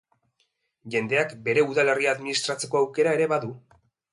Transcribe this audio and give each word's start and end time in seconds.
Jendeak 0.95 1.35
bere 1.49 1.65
udalerria 1.73 2.15
administratzeko 2.17 2.81
aukera 2.81 3.17
ere 3.19 3.29
badu. 3.37 3.53